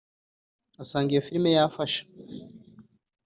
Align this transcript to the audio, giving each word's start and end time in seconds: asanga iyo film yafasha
asanga 0.81 1.09
iyo 1.11 1.21
film 1.27 1.45
yafasha 1.57 2.01